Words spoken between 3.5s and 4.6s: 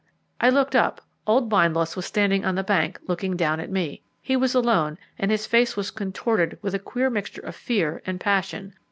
at me. He was